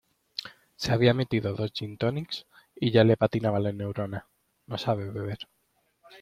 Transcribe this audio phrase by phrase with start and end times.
[0.77, 4.25] Se había metido dos gintonics y ya le patinaba la neurona;
[4.65, 5.47] no sabe beber.